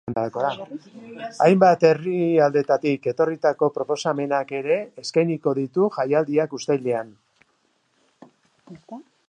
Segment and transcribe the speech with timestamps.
[1.47, 7.13] Hainbat herrialdetatik etorritako proposamenak ere eskainiko ditu jaialdiak uztailean.